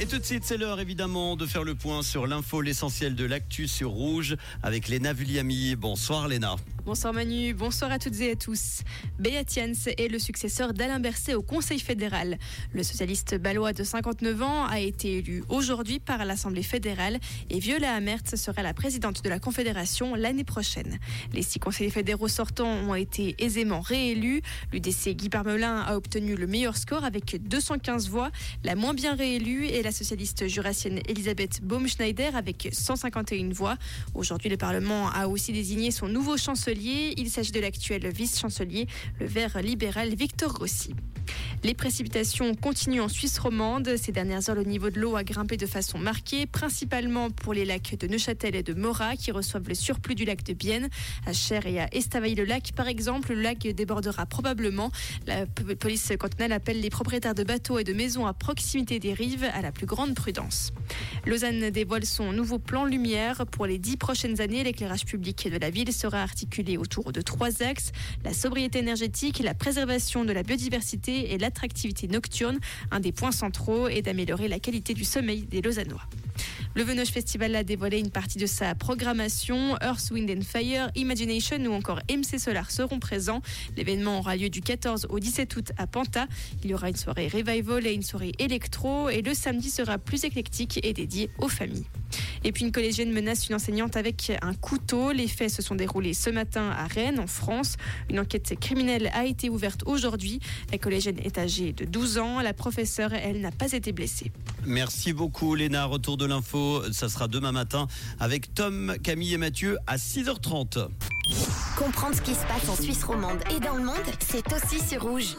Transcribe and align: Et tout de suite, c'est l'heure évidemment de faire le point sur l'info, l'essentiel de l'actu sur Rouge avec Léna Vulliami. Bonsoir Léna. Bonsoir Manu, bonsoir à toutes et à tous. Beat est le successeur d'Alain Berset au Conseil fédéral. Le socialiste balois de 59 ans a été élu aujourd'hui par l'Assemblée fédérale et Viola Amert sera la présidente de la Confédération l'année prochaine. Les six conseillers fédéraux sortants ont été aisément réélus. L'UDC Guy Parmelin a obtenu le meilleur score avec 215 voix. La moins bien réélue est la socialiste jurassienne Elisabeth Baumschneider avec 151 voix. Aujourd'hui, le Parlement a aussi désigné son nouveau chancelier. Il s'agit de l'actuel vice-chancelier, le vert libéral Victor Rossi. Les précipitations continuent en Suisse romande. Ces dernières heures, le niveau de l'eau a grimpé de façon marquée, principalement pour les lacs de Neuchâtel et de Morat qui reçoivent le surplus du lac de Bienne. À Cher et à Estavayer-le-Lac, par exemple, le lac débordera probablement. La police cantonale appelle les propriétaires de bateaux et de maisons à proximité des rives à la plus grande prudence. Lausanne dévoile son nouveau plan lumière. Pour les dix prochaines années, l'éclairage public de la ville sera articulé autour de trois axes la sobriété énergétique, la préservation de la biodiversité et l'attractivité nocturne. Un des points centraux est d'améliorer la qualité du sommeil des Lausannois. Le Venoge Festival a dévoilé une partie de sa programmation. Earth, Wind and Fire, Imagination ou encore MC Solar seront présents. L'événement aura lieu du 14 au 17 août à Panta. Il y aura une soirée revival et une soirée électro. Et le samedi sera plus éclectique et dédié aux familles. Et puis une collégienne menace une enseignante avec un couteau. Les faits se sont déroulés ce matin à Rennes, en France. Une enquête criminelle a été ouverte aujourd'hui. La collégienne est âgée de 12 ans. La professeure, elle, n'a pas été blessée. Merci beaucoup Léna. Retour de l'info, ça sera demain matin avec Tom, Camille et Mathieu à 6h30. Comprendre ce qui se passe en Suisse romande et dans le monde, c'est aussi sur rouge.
Et 0.00 0.06
tout 0.06 0.18
de 0.18 0.24
suite, 0.24 0.44
c'est 0.44 0.56
l'heure 0.56 0.78
évidemment 0.78 1.34
de 1.34 1.44
faire 1.44 1.64
le 1.64 1.74
point 1.74 2.04
sur 2.04 2.28
l'info, 2.28 2.60
l'essentiel 2.60 3.16
de 3.16 3.24
l'actu 3.24 3.66
sur 3.66 3.90
Rouge 3.90 4.36
avec 4.62 4.86
Léna 4.86 5.12
Vulliami. 5.12 5.74
Bonsoir 5.74 6.28
Léna. 6.28 6.54
Bonsoir 6.88 7.12
Manu, 7.12 7.52
bonsoir 7.52 7.92
à 7.92 7.98
toutes 7.98 8.18
et 8.22 8.30
à 8.30 8.34
tous. 8.34 8.80
Beat 9.18 9.58
est 9.58 10.08
le 10.08 10.18
successeur 10.18 10.72
d'Alain 10.72 11.00
Berset 11.00 11.34
au 11.34 11.42
Conseil 11.42 11.80
fédéral. 11.80 12.38
Le 12.72 12.82
socialiste 12.82 13.34
balois 13.34 13.74
de 13.74 13.84
59 13.84 14.42
ans 14.42 14.64
a 14.64 14.80
été 14.80 15.18
élu 15.18 15.44
aujourd'hui 15.50 15.98
par 15.98 16.24
l'Assemblée 16.24 16.62
fédérale 16.62 17.18
et 17.50 17.58
Viola 17.58 17.92
Amert 17.92 18.22
sera 18.34 18.62
la 18.62 18.72
présidente 18.72 19.22
de 19.22 19.28
la 19.28 19.38
Confédération 19.38 20.14
l'année 20.14 20.44
prochaine. 20.44 20.98
Les 21.34 21.42
six 21.42 21.58
conseillers 21.58 21.90
fédéraux 21.90 22.26
sortants 22.26 22.72
ont 22.88 22.94
été 22.94 23.34
aisément 23.38 23.80
réélus. 23.80 24.40
L'UDC 24.72 25.10
Guy 25.10 25.28
Parmelin 25.28 25.80
a 25.82 25.94
obtenu 25.94 26.36
le 26.36 26.46
meilleur 26.46 26.78
score 26.78 27.04
avec 27.04 27.36
215 27.48 28.08
voix. 28.08 28.30
La 28.64 28.76
moins 28.76 28.94
bien 28.94 29.14
réélue 29.14 29.66
est 29.66 29.82
la 29.82 29.92
socialiste 29.92 30.48
jurassienne 30.48 31.00
Elisabeth 31.06 31.60
Baumschneider 31.62 32.30
avec 32.34 32.70
151 32.72 33.50
voix. 33.52 33.76
Aujourd'hui, 34.14 34.48
le 34.48 34.56
Parlement 34.56 35.10
a 35.10 35.28
aussi 35.28 35.52
désigné 35.52 35.90
son 35.90 36.08
nouveau 36.08 36.38
chancelier. 36.38 36.77
Il 36.80 37.28
s'agit 37.30 37.52
de 37.52 37.60
l'actuel 37.60 38.08
vice-chancelier, 38.08 38.86
le 39.18 39.26
vert 39.26 39.60
libéral 39.60 40.14
Victor 40.14 40.54
Rossi. 40.56 40.94
Les 41.64 41.74
précipitations 41.74 42.54
continuent 42.54 43.00
en 43.00 43.08
Suisse 43.08 43.38
romande. 43.38 43.96
Ces 43.96 44.12
dernières 44.12 44.48
heures, 44.48 44.54
le 44.54 44.62
niveau 44.62 44.90
de 44.90 45.00
l'eau 45.00 45.16
a 45.16 45.24
grimpé 45.24 45.56
de 45.56 45.66
façon 45.66 45.98
marquée, 45.98 46.46
principalement 46.46 47.30
pour 47.30 47.52
les 47.52 47.64
lacs 47.64 47.96
de 47.98 48.06
Neuchâtel 48.06 48.54
et 48.54 48.62
de 48.62 48.74
Morat 48.74 49.16
qui 49.16 49.32
reçoivent 49.32 49.68
le 49.68 49.74
surplus 49.74 50.14
du 50.14 50.24
lac 50.24 50.44
de 50.44 50.52
Bienne. 50.52 50.88
À 51.26 51.32
Cher 51.32 51.66
et 51.66 51.80
à 51.80 51.92
Estavayer-le-Lac, 51.92 52.72
par 52.76 52.86
exemple, 52.86 53.34
le 53.34 53.42
lac 53.42 53.58
débordera 53.58 54.24
probablement. 54.26 54.92
La 55.26 55.46
police 55.46 56.12
cantonale 56.18 56.52
appelle 56.52 56.80
les 56.80 56.90
propriétaires 56.90 57.34
de 57.34 57.42
bateaux 57.42 57.78
et 57.80 57.84
de 57.84 57.92
maisons 57.92 58.26
à 58.26 58.34
proximité 58.34 59.00
des 59.00 59.12
rives 59.12 59.44
à 59.52 59.60
la 59.60 59.72
plus 59.72 59.86
grande 59.86 60.14
prudence. 60.14 60.72
Lausanne 61.26 61.70
dévoile 61.70 62.04
son 62.04 62.32
nouveau 62.32 62.60
plan 62.60 62.84
lumière. 62.84 63.46
Pour 63.46 63.66
les 63.66 63.78
dix 63.78 63.96
prochaines 63.96 64.40
années, 64.40 64.62
l'éclairage 64.62 65.04
public 65.04 65.48
de 65.50 65.58
la 65.58 65.70
ville 65.70 65.92
sera 65.92 66.22
articulé 66.22 66.76
autour 66.76 67.10
de 67.12 67.20
trois 67.20 67.62
axes 67.62 67.90
la 68.24 68.32
sobriété 68.32 68.78
énergétique, 68.78 69.40
la 69.40 69.54
préservation 69.54 70.24
de 70.24 70.32
la 70.32 70.42
biodiversité 70.42 71.32
et 71.32 71.38
l'attractivité 71.48 72.08
nocturne. 72.08 72.58
Un 72.90 73.00
des 73.00 73.10
points 73.10 73.32
centraux 73.32 73.88
est 73.88 74.02
d'améliorer 74.02 74.48
la 74.48 74.58
qualité 74.58 74.92
du 74.92 75.04
sommeil 75.04 75.44
des 75.44 75.62
Lausannois. 75.62 76.02
Le 76.74 76.82
Venoge 76.82 77.08
Festival 77.08 77.56
a 77.56 77.64
dévoilé 77.64 77.98
une 77.98 78.10
partie 78.10 78.38
de 78.38 78.46
sa 78.46 78.74
programmation. 78.74 79.76
Earth, 79.80 80.10
Wind 80.10 80.30
and 80.30 80.42
Fire, 80.42 80.90
Imagination 80.94 81.56
ou 81.64 81.72
encore 81.72 82.00
MC 82.10 82.38
Solar 82.38 82.70
seront 82.70 83.00
présents. 83.00 83.40
L'événement 83.76 84.18
aura 84.18 84.36
lieu 84.36 84.50
du 84.50 84.60
14 84.60 85.06
au 85.08 85.18
17 85.18 85.56
août 85.56 85.72
à 85.78 85.86
Panta. 85.86 86.26
Il 86.62 86.70
y 86.70 86.74
aura 86.74 86.90
une 86.90 86.96
soirée 86.96 87.28
revival 87.28 87.86
et 87.86 87.94
une 87.94 88.02
soirée 88.02 88.32
électro. 88.38 89.08
Et 89.08 89.22
le 89.22 89.32
samedi 89.32 89.70
sera 89.70 89.96
plus 89.96 90.24
éclectique 90.24 90.78
et 90.82 90.92
dédié 90.92 91.30
aux 91.38 91.48
familles. 91.48 91.86
Et 92.44 92.52
puis 92.52 92.64
une 92.64 92.72
collégienne 92.72 93.12
menace 93.12 93.48
une 93.48 93.54
enseignante 93.54 93.96
avec 93.96 94.32
un 94.42 94.54
couteau. 94.54 95.12
Les 95.12 95.28
faits 95.28 95.50
se 95.50 95.62
sont 95.62 95.74
déroulés 95.74 96.14
ce 96.14 96.30
matin 96.30 96.70
à 96.70 96.86
Rennes, 96.86 97.20
en 97.20 97.26
France. 97.26 97.76
Une 98.10 98.20
enquête 98.20 98.58
criminelle 98.60 99.10
a 99.14 99.24
été 99.24 99.48
ouverte 99.50 99.82
aujourd'hui. 99.86 100.40
La 100.72 100.78
collégienne 100.78 101.18
est 101.22 101.38
âgée 101.38 101.72
de 101.72 101.84
12 101.84 102.18
ans. 102.18 102.40
La 102.40 102.54
professeure, 102.54 103.12
elle, 103.12 103.40
n'a 103.40 103.50
pas 103.50 103.72
été 103.72 103.92
blessée. 103.92 104.32
Merci 104.66 105.12
beaucoup 105.12 105.54
Léna. 105.54 105.84
Retour 105.84 106.16
de 106.16 106.26
l'info, 106.26 106.82
ça 106.92 107.08
sera 107.08 107.28
demain 107.28 107.52
matin 107.52 107.86
avec 108.20 108.54
Tom, 108.54 108.94
Camille 109.02 109.34
et 109.34 109.38
Mathieu 109.38 109.78
à 109.86 109.96
6h30. 109.96 110.88
Comprendre 111.76 112.16
ce 112.16 112.22
qui 112.22 112.34
se 112.34 112.44
passe 112.46 112.68
en 112.68 112.76
Suisse 112.80 113.04
romande 113.04 113.38
et 113.54 113.60
dans 113.60 113.76
le 113.76 113.84
monde, 113.84 113.96
c'est 114.20 114.44
aussi 114.52 114.84
sur 114.86 115.02
rouge. 115.02 115.36